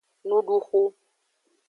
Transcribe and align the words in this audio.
Nuduxu. 0.27 0.81